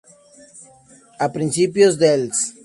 [1.19, 2.43] A principios dels.